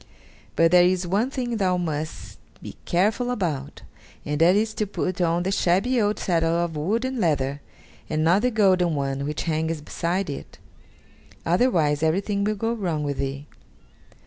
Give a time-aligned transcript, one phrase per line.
[0.55, 3.83] But there is one thing thou must be careful about,
[4.25, 7.61] and that is to put on the shabby old saddle of wood and leather,
[8.09, 10.57] and not the golden one which hangs beside it
[11.45, 13.45] otherwise everything will go wrong with thee."